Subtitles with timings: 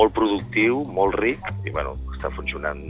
[0.00, 2.80] molt productiu, molt ric, i bueno, està funcionant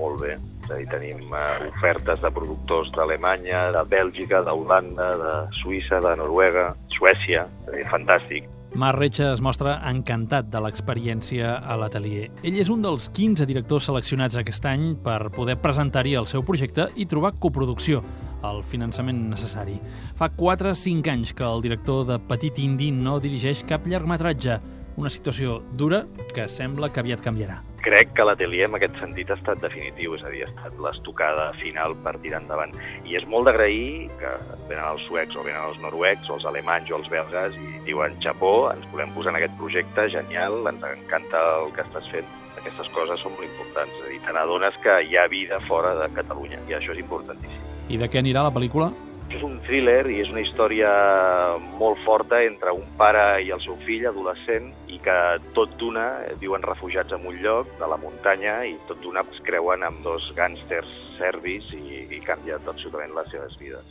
[0.00, 0.38] molt bé.
[0.64, 6.14] És a dir, tenim uh, ofertes de productors d'Alemanya, de Bèlgica, d'Holanda, de Suïssa, de
[6.22, 8.48] Noruega, Suècia, és a dir, fantàstic.
[8.80, 12.24] Marc Retxa es mostra encantat de l'experiència a l'atelier.
[12.42, 16.88] Ell és un dels 15 directors seleccionats aquest any per poder presentar-hi el seu projecte
[16.98, 18.00] i trobar coproducció,
[18.42, 19.76] el finançament necessari.
[20.18, 24.58] Fa 4-5 anys que el director de Petit Indi no dirigeix cap llargmetratge,
[24.96, 29.36] una situació dura que sembla que aviat canviarà crec que l'atelier en aquest sentit ha
[29.36, 32.72] estat definitiu, és a dir, ha estat l'estocada final per tirar endavant.
[33.04, 34.30] I és molt d'agrair que
[34.70, 38.16] venen els suecs o venen els noruecs o els alemanys o els belgues i diuen
[38.24, 42.30] Japó, ens volem posar en aquest projecte, genial, ens encanta el que estàs fent.
[42.56, 45.92] Aquestes coses són molt importants, és a dir, te n'adones que hi ha vida fora
[46.00, 47.72] de Catalunya i això és importantíssim.
[47.92, 48.94] I de què anirà la pel·lícula?
[49.32, 50.90] És un thriller i és una història
[51.80, 55.16] molt forta entre un pare i el seu fill adolescent i que
[55.56, 56.06] tot d'una
[56.40, 60.28] viuen refugiats en un lloc de la muntanya i tot d'una es creuen amb dos
[60.36, 63.84] gàngsters serbis i, i canvia absolutament les seves vides.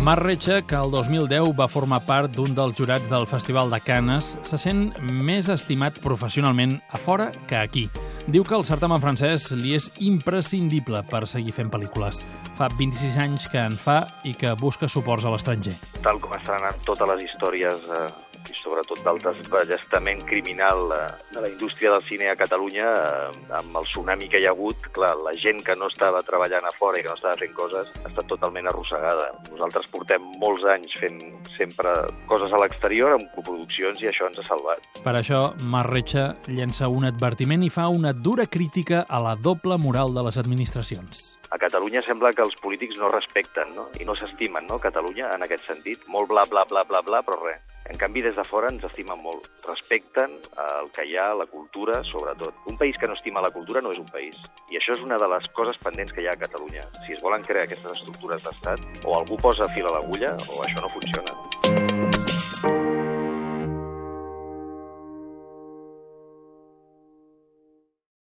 [0.00, 4.32] Marc Retxa, que el 2010 va formar part d'un dels jurats del Festival de Canes,
[4.48, 7.84] se sent més estimat professionalment a fora que aquí.
[8.30, 12.20] Diu que el certamen francès li és imprescindible per seguir fent pel·lícules.
[12.54, 15.74] Fa 26 anys que en fa i que busca suports a l'estranger.
[16.04, 18.04] Tal com estan totes les històries eh,
[18.48, 21.00] i sobretot del desballestament criminal eh,
[21.34, 24.88] de la indústria del cine a Catalunya, eh, amb el tsunami que hi ha hagut,
[24.96, 27.90] clar, la gent que no estava treballant a fora i que no estava fent coses
[28.02, 29.30] ha estat totalment arrossegada.
[29.50, 31.20] Nosaltres portem molts anys fent
[31.56, 31.92] sempre
[32.30, 34.86] coses a l'exterior amb coproduccions i això ens ha salvat.
[35.04, 40.14] Per això, Marretxa llença un advertiment i fa una dura crítica a la doble moral
[40.14, 41.40] de les administracions.
[41.50, 43.88] A Catalunya sembla que els polítics no respecten no?
[43.98, 44.78] i no s'estimen no?
[44.78, 46.06] Catalunya en aquest sentit.
[46.06, 47.69] Molt bla, bla, bla, bla, bla, però res.
[47.90, 49.48] En canvi, des de fora ens estimen molt.
[49.66, 52.54] Respecten el que hi ha, la cultura, sobretot.
[52.70, 54.36] Un país que no estima la cultura no és un país.
[54.70, 56.86] I això és una de les coses pendents que hi ha a Catalunya.
[57.02, 60.86] Si es volen crear aquestes estructures d'estat, o algú posa fil a l'agulla, o això
[60.86, 61.59] no funciona.